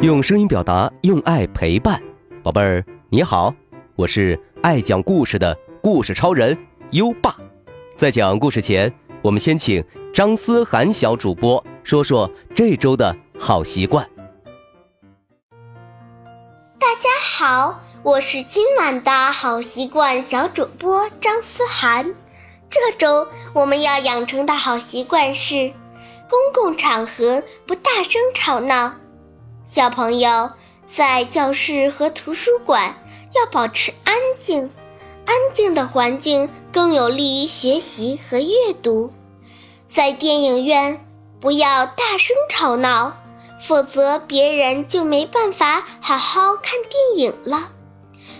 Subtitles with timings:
[0.00, 2.00] 用声音表达，用爱陪伴，
[2.40, 3.52] 宝贝儿你好，
[3.96, 6.56] 我是爱讲故事的故事超人
[6.92, 7.36] 优爸。
[7.96, 9.84] 在讲故事前，我们先请
[10.14, 14.08] 张思涵小主播说说这周的好习惯。
[16.78, 22.14] 大家好，我是今晚的好习惯小主播张思涵。
[22.70, 25.72] 这周我们要养成的好习惯是，
[26.30, 28.94] 公共场合不大声吵闹。
[29.70, 30.50] 小朋友
[30.86, 32.94] 在教室和图书馆
[33.36, 34.70] 要保持安静，
[35.26, 39.12] 安静的环境更有利于学习和阅读。
[39.86, 41.04] 在电影院
[41.38, 43.14] 不要大声吵闹，
[43.60, 47.70] 否则别人就没办法好好看电影了。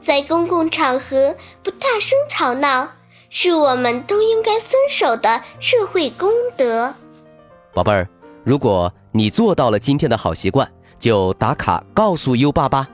[0.00, 2.88] 在公共场合不大声吵闹，
[3.30, 6.92] 是我们都应该遵守的社会公德。
[7.72, 8.08] 宝贝儿，
[8.42, 10.68] 如果你做到了今天的好习惯，
[11.02, 12.88] 就打卡告诉优爸吧，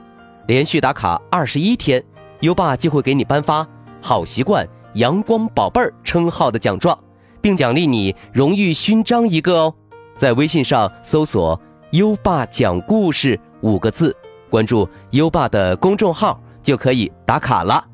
[0.47, 2.03] 连续打卡二十一天，
[2.39, 3.65] 优爸就会给你颁发
[4.01, 6.97] “好习惯阳光宝贝儿”称号的奖状，
[7.39, 9.75] 并奖励你荣誉勋章一个哦。
[10.17, 11.61] 在微信上搜索
[11.93, 14.17] “优爸讲故事”五个字，
[14.49, 17.85] 关注优爸的公众号就可以打卡了。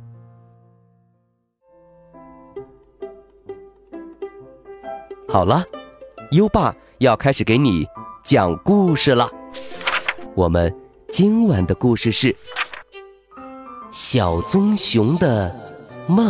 [5.28, 5.62] 好了，
[6.32, 7.86] 优爸要开始给你
[8.24, 9.30] 讲故事了。
[10.36, 10.74] 我们
[11.08, 12.28] 今晚的故事是
[13.90, 15.56] 《小棕熊的
[16.10, 16.30] 梦》。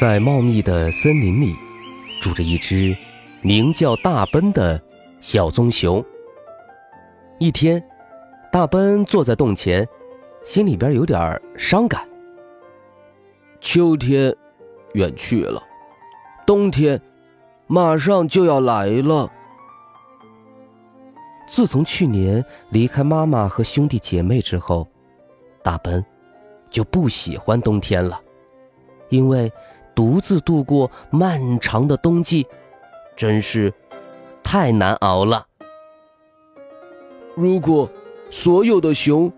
[0.00, 1.56] 在茂密的森林里，
[2.22, 2.96] 住着一只
[3.42, 4.80] 名叫大奔的
[5.20, 6.04] 小棕熊。
[7.38, 7.82] 一天，
[8.50, 9.86] 大奔坐在洞前，
[10.42, 12.08] 心里边有点伤感。
[13.60, 14.34] 秋天
[14.94, 15.62] 远去了，
[16.46, 16.98] 冬天
[17.66, 19.30] 马上就要来了。
[21.46, 24.88] 自从去年离开妈妈和兄弟姐妹之后，
[25.62, 26.02] 大奔
[26.70, 28.18] 就不喜欢冬天了，
[29.10, 29.52] 因为
[29.94, 32.46] 独自度过漫长的冬季，
[33.14, 33.72] 真是
[34.42, 35.46] 太难熬了。
[37.36, 37.88] 如果
[38.30, 39.30] 所有的熊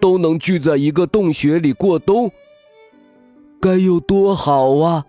[0.00, 2.28] 都能聚在一个洞穴里过冬，
[3.60, 5.06] 该有多好啊！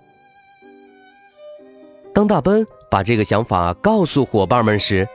[2.13, 5.07] 当大奔把这个想法告诉伙伴们时，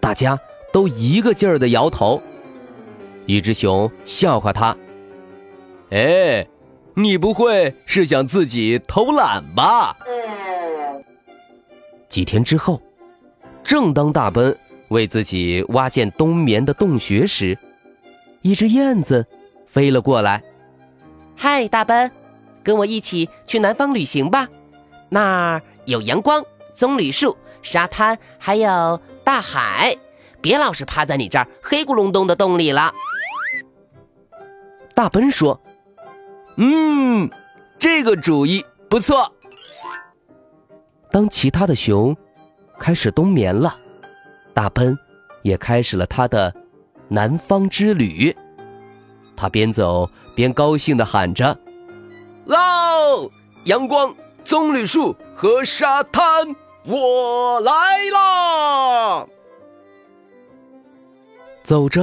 [0.00, 0.38] 大家
[0.70, 2.20] 都一个劲儿的摇头。
[3.24, 4.76] 一只熊笑话他
[5.92, 6.46] ：“哎，
[6.92, 9.96] 你不会是想自己偷懒吧？”
[12.10, 12.82] 几天之后，
[13.62, 14.54] 正当大奔。
[14.94, 17.58] 为自己挖建冬眠的洞穴时，
[18.42, 19.26] 一只燕子
[19.66, 20.42] 飞了过来。
[21.36, 22.10] 嗨，大奔，
[22.62, 24.48] 跟我一起去南方旅行吧，
[25.08, 26.42] 那儿有阳光、
[26.74, 29.96] 棕榈树、沙滩，还有大海。
[30.40, 32.92] 别老是趴在你这儿黑咕隆咚的洞里了。
[34.94, 35.60] 大奔说
[36.56, 37.28] ：“嗯，
[37.80, 39.34] 这个主意不错。”
[41.10, 42.16] 当其他的熊
[42.78, 43.76] 开始冬眠了。
[44.54, 44.96] 大奔
[45.42, 46.54] 也开始了他的
[47.08, 48.34] 南方之旅。
[49.36, 51.58] 他边走边高兴地喊着
[52.46, 53.28] ：“哦，
[53.64, 56.54] 阳光、棕榈树和沙滩，
[56.84, 57.72] 我来
[58.12, 59.26] 啦！”
[61.64, 62.02] 走着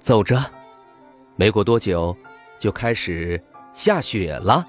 [0.00, 0.38] 走着，
[1.34, 2.16] 没过多久，
[2.58, 3.42] 就开始
[3.74, 4.64] 下雪了。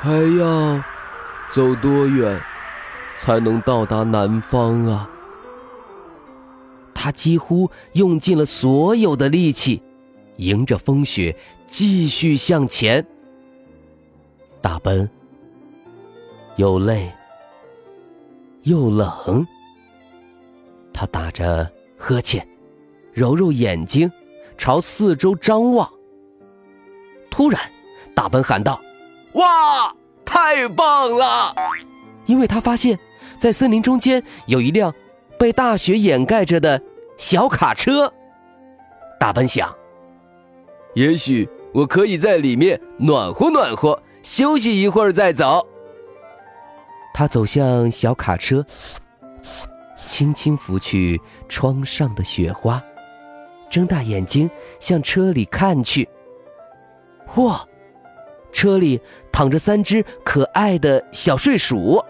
[0.00, 0.82] 还要
[1.50, 2.40] 走多远？
[3.16, 5.08] 才能到达南方啊！
[6.94, 9.82] 他几乎用尽了所有的力气，
[10.36, 11.36] 迎着风雪
[11.68, 13.04] 继续向前。
[14.60, 15.08] 大奔
[16.56, 17.10] 又累
[18.62, 19.44] 又冷，
[20.92, 22.46] 他打着呵欠，
[23.12, 24.08] 揉揉眼睛，
[24.56, 25.90] 朝四周张望。
[27.30, 27.60] 突然，
[28.14, 28.80] 大奔喊道
[29.34, 29.92] ：“哇，
[30.24, 31.52] 太棒了！”
[32.26, 32.98] 因为他发现，
[33.38, 34.94] 在森林中间有一辆
[35.38, 36.80] 被大雪掩盖着的
[37.16, 38.12] 小卡车。
[39.18, 39.74] 大奔想，
[40.94, 45.66] 也许我可以在里面暖和暖和，休息一会儿再走。
[47.14, 48.64] 他走向小卡车，
[49.96, 52.82] 轻轻拂去窗上的雪花，
[53.70, 56.08] 睁大眼睛向车里看去。
[57.32, 57.60] 嚯，
[58.50, 62.02] 车里躺着三只可爱的小睡鼠。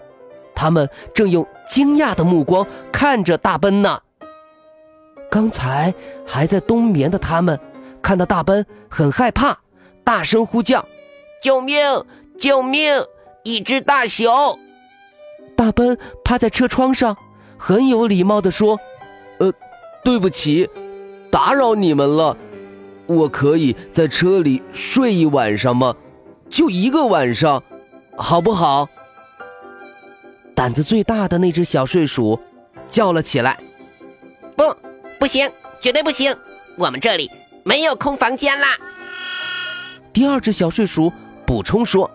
[0.55, 3.99] 他们正用惊讶的目光看着大奔呢。
[5.29, 5.93] 刚才
[6.25, 7.59] 还在冬眠的他们，
[8.01, 9.57] 看到大奔很害怕，
[10.03, 10.85] 大声呼叫
[11.41, 11.77] ：“救命！
[12.37, 13.01] 救命！
[13.43, 14.59] 一只大熊！”
[15.57, 17.17] 大奔趴在车窗上，
[17.57, 18.79] 很有礼貌地说
[19.39, 19.51] ：“呃，
[20.03, 20.69] 对不起，
[21.31, 22.37] 打扰你们了。
[23.05, 25.95] 我可以在车里睡一晚上吗？
[26.49, 27.63] 就一个晚上，
[28.15, 28.87] 好不好？”
[30.63, 32.39] 胆子最大的那只小睡鼠
[32.89, 33.59] 叫了起来
[34.55, 34.63] ：“不，
[35.19, 35.51] 不行，
[35.81, 36.33] 绝对不行！
[36.77, 37.29] 我们这里
[37.65, 38.69] 没有空房间啦。”
[40.13, 41.11] 第二只小睡鼠
[41.45, 42.09] 补充说：“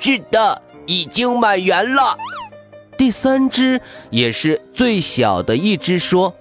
[0.00, 2.16] 是的，已经满员了。
[2.96, 3.78] ”第三只
[4.08, 6.34] 也是最小的一只说：“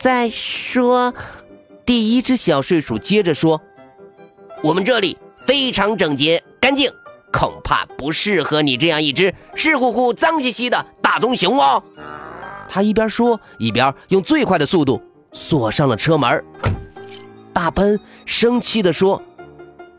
[0.00, 1.12] 再说，
[1.84, 3.60] 第一只小睡鼠接着说，
[4.62, 6.90] 我们这里非常整洁干净。”
[7.36, 11.82] 恐怕不适合你这样一只湿乎乎、脏兮兮的大棕熊哦。
[12.66, 15.02] 他一边说，一边用最快的速度
[15.34, 16.42] 锁上了车门。
[17.52, 19.20] 大奔生气地说：“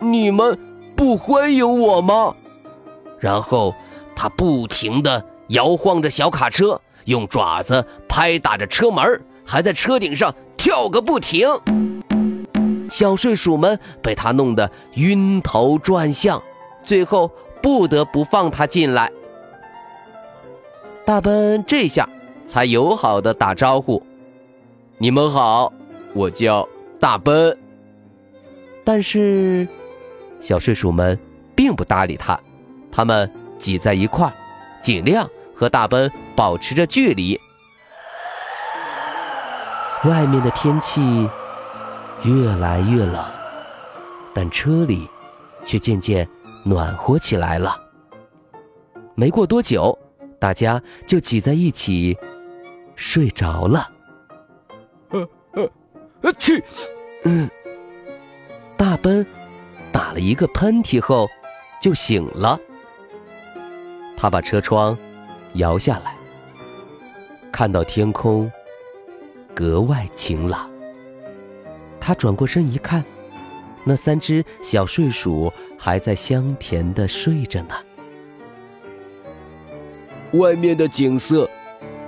[0.02, 0.58] 你们
[0.96, 2.34] 不欢迎我吗？”
[3.20, 3.76] 然后
[4.16, 11.48] 他不停地摇晃着小卡车，用爪子拍打着车门，还在车顶上跳个不停。
[12.90, 16.42] 小睡鼠们被他弄得晕头转向。
[16.88, 17.30] 最后
[17.62, 19.12] 不得不放他进来。
[21.06, 22.08] 大奔这下
[22.46, 24.02] 才友好的打招呼
[24.98, 25.74] ：“你们好，
[26.14, 26.66] 我叫
[26.98, 27.58] 大奔。”
[28.86, 29.68] 但是
[30.40, 31.20] 小睡鼠们
[31.54, 32.40] 并不搭理他，
[32.90, 33.30] 他们
[33.60, 34.32] 挤在一块儿，
[34.82, 37.38] 尽量和大奔保持着距离。
[40.06, 41.30] 外面的天气
[42.24, 43.26] 越来越冷，
[44.34, 45.06] 但车里
[45.66, 46.26] 却渐渐……
[46.68, 47.76] 暖和起来了。
[49.16, 49.98] 没过多久，
[50.38, 52.16] 大家就挤在一起
[52.96, 53.90] 睡着了。
[55.10, 55.70] 呃呃
[56.22, 56.64] 呃，去，
[57.24, 57.50] 嗯，
[58.76, 59.26] 大奔
[59.92, 61.28] 打了一个喷嚏后
[61.82, 62.60] 就醒了。
[64.18, 64.98] 他把车窗
[65.54, 66.16] 摇下来，
[67.52, 68.52] 看到天空
[69.56, 70.70] 格外晴朗。
[72.00, 73.04] 他转过身一看。
[73.88, 77.76] 那三只小睡鼠还在香甜的睡着呢。
[80.34, 81.50] 外面的景色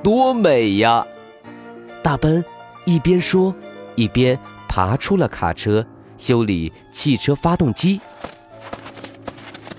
[0.04, 1.08] 多美呀！
[2.04, 2.44] 大奔
[2.86, 3.56] 一边说，
[3.96, 4.38] 一边
[4.68, 5.86] 爬出了卡车，
[6.18, 8.02] 修理汽车发动机。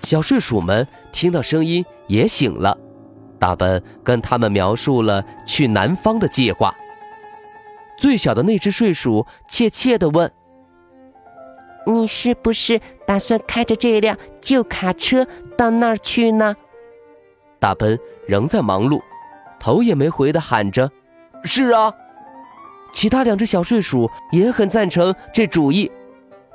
[0.02, 2.78] 小睡鼠们听到声音也醒了。
[3.38, 6.74] 大奔跟他们描述了去南方的计划。
[7.98, 10.32] 最小的那只睡鼠怯怯地问。
[11.86, 16.54] 你是不是打算开着这辆旧卡车到那儿去呢？
[17.58, 19.00] 大奔仍在忙碌，
[19.58, 20.90] 头也没回的喊着
[21.44, 21.92] ：“是啊！”
[22.92, 25.90] 其他两只小睡鼠也很赞成这主意。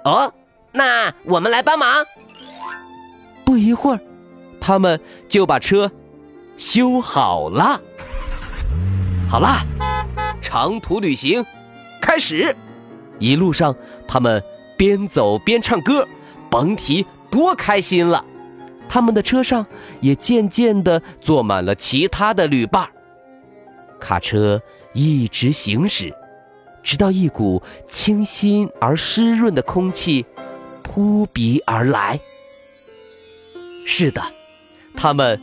[0.03, 0.33] 哦，
[0.71, 2.05] 那我们来帮忙。
[3.43, 3.99] 不一会儿，
[4.59, 5.91] 他们就把车
[6.57, 7.79] 修好了。
[9.29, 9.63] 好啦，
[10.41, 11.45] 长途旅行
[12.01, 12.55] 开始。
[13.19, 13.75] 一路上，
[14.07, 14.43] 他们。
[14.77, 16.07] 边走边唱歌，
[16.49, 18.23] 甭提多开心了。
[18.87, 19.65] 他们的车上
[19.99, 22.87] 也渐渐地坐满了其他的旅伴。
[23.99, 24.61] 卡车
[24.93, 26.13] 一直行驶，
[26.83, 30.25] 直到一股清新而湿润的空气
[30.83, 32.19] 扑鼻而来。
[33.87, 34.21] 是的，
[34.95, 35.39] 他们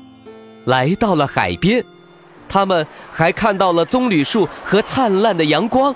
[0.64, 1.84] 来到了海边，
[2.48, 5.94] 他们还看到了棕榈树和灿烂的阳光。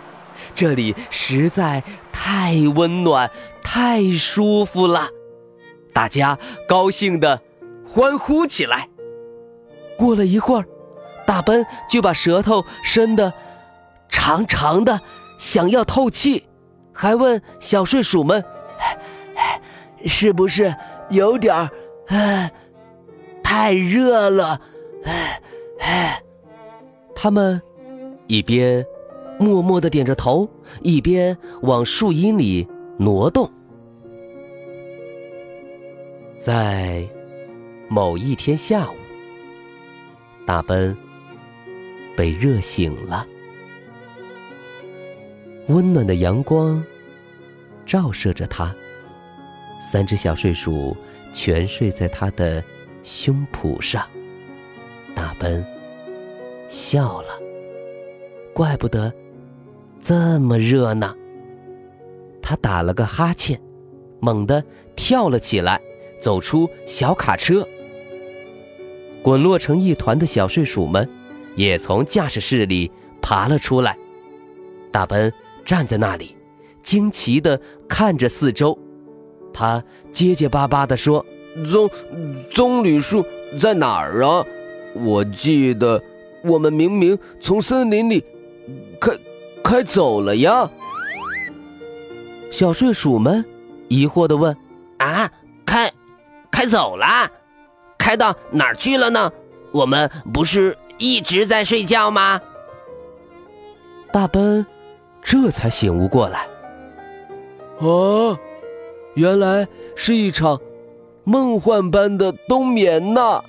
[0.55, 1.83] 这里实在
[2.19, 3.31] 太温暖、
[3.63, 5.11] 太舒服了，
[5.93, 7.43] 大家高兴地
[7.87, 8.89] 欢呼起来。
[9.99, 10.65] 过了一会儿，
[11.27, 13.35] 大奔就把舌头伸得
[14.09, 15.03] 长长的，
[15.39, 16.47] 想要透气，
[16.93, 18.43] 还问小睡鼠们
[20.07, 20.75] ：“是不是
[21.11, 22.51] 有点儿
[23.45, 24.61] 太热了？”
[27.15, 27.61] 他们
[28.27, 28.85] 一边。
[29.39, 30.49] 默默地点着头，
[30.83, 32.67] 一边往树荫里
[32.99, 33.51] 挪动。
[36.39, 37.07] 在
[37.89, 38.95] 某一天下午，
[40.47, 40.97] 大奔
[42.17, 43.27] 被热醒了。
[45.69, 46.83] 温暖的阳光
[47.85, 48.75] 照射着他，
[49.81, 50.97] 三只小睡鼠
[51.33, 52.63] 全睡在他的
[53.03, 54.07] 胸脯上。
[55.15, 55.65] 大奔
[56.69, 57.41] 笑了，
[58.55, 59.13] 怪不得。
[60.09, 61.13] 这么热呢！
[62.41, 63.61] 他打了个哈欠，
[64.21, 64.63] 猛地
[64.95, 65.81] 跳了起来，
[66.21, 67.67] 走出小卡车。
[69.21, 71.11] 滚落成一团的小睡鼠们
[71.57, 72.89] 也从驾驶室里
[73.21, 73.99] 爬了出来。
[74.93, 75.33] 大奔
[75.65, 76.37] 站在那里，
[76.85, 78.79] 惊奇地看着四周。
[79.53, 79.83] 他
[80.13, 81.27] 结结巴巴地说
[81.69, 81.91] ：“棕
[82.53, 83.25] 棕榈树
[83.59, 84.47] 在哪儿啊？
[84.95, 86.01] 我记得
[86.45, 88.23] 我们明明从森林里
[89.67, 90.71] 开走了呀。”
[92.53, 93.45] 小睡鼠们
[93.89, 94.57] 疑惑地问
[94.99, 95.29] ：“啊，
[95.67, 95.93] 开
[96.53, 97.29] 开走了？
[97.99, 99.33] 开到哪儿去了呢？
[99.73, 102.41] 我们不是一直在睡觉吗？”
[104.13, 104.65] 大奔
[105.21, 106.47] 这才醒悟过来，
[107.81, 108.39] 啊，
[109.15, 110.61] 原来是一场
[111.25, 113.43] 梦幻般的冬眠呐！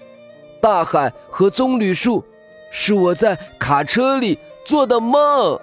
[0.60, 2.26] 大海和棕榈树，
[2.72, 5.58] 是我在卡车里做的梦。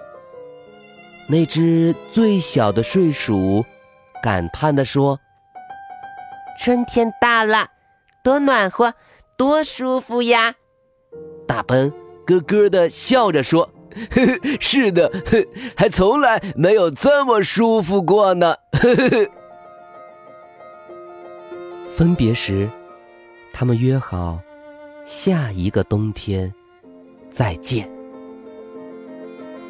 [1.27, 3.65] 那只最小的睡鼠
[4.21, 5.19] 感叹地说
[6.59, 7.69] ：“春天到了，
[8.23, 8.93] 多暖和，
[9.35, 10.55] 多舒服呀！”
[11.47, 11.91] 大奔
[12.25, 13.69] 咯咯地笑着说。
[14.11, 18.53] 呵呵，是的，呵， 还从来没有这么舒服过呢。
[18.73, 19.31] 呵呵。
[21.89, 22.69] 分别时，
[23.53, 24.37] 他们约好
[25.05, 26.53] 下一个冬天
[27.31, 27.89] 再见。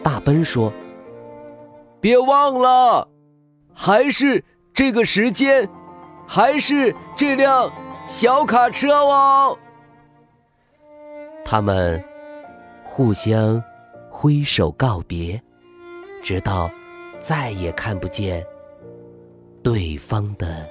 [0.02, 0.74] 大奔说
[2.06, 3.10] ：“别忘了，
[3.74, 4.44] 还是
[4.76, 5.68] 这个时间，
[6.28, 7.74] 还是这辆
[8.06, 9.58] 小卡车哦。”
[11.44, 12.00] 他们
[12.84, 13.60] 互相。
[14.18, 15.42] 挥手告别，
[16.24, 16.70] 直到
[17.20, 18.46] 再也看不见
[19.62, 20.66] 对方的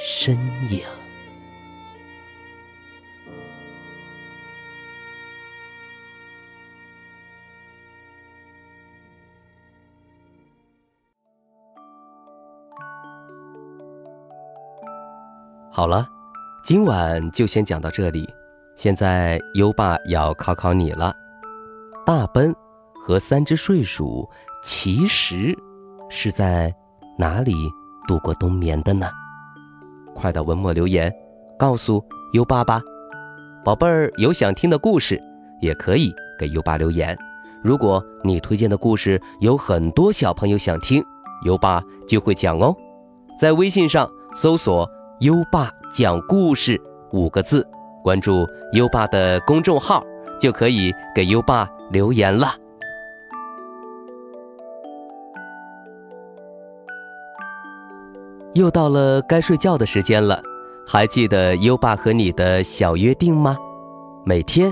[0.00, 0.36] 身
[0.70, 0.80] 影。
[15.78, 16.04] 好了，
[16.60, 18.28] 今晚就先讲到这里。
[18.74, 21.14] 现在优爸要考考你了。
[22.04, 22.52] 大奔
[23.00, 24.28] 和三只睡鼠
[24.64, 25.56] 其实
[26.10, 26.74] 是在
[27.16, 27.54] 哪里
[28.08, 29.08] 度过冬眠的呢？
[30.16, 31.14] 快到文末留言
[31.56, 32.82] 告诉优爸吧。
[33.64, 35.16] 宝贝儿有想听的故事，
[35.62, 37.16] 也可以给优爸留言。
[37.62, 41.00] 如果你推荐的故事有很多小朋友想听，
[41.44, 42.74] 优爸就会讲哦。
[43.38, 44.84] 在微信上搜索
[45.20, 46.80] “优爸讲故事”
[47.12, 47.66] 五个字，
[48.02, 50.04] 关注优爸的公众号，
[50.40, 51.68] 就可以给优爸。
[51.90, 52.54] 留言了，
[58.52, 60.38] 又到了该睡觉的时间了。
[60.86, 63.56] 还记得优爸和你的小约定吗？
[64.22, 64.70] 每天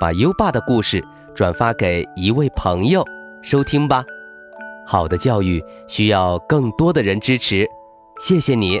[0.00, 1.00] 把优爸的故事
[1.36, 3.04] 转发给一位朋友
[3.42, 4.04] 收听吧。
[4.84, 7.64] 好的教育需要更多的人支持，
[8.20, 8.80] 谢谢你。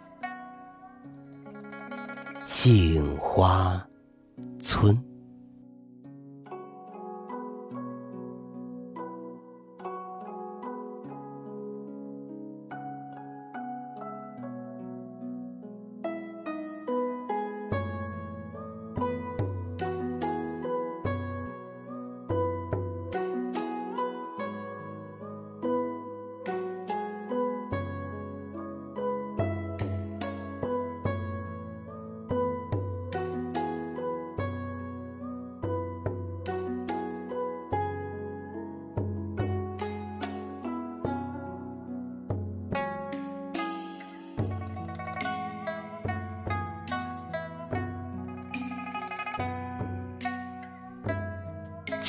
[2.63, 3.83] 杏花
[4.59, 5.10] 村。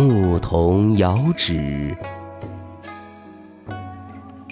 [0.00, 1.94] 牧童遥指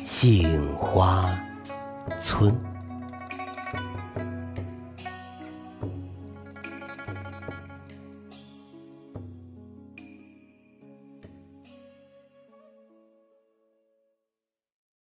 [0.05, 1.35] 杏花
[2.21, 2.68] 村。